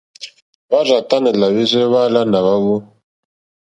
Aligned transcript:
Hwá 0.67 0.79
rzà 0.85 0.97
tánɛ̀ 1.09 1.35
làhwírzɛ́ 1.41 1.83
hwáàlánà 1.89 2.39
hwáwú. 2.45 2.73